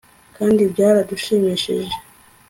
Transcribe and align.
kandi 0.37 0.61
byaradushimishije 0.73 1.93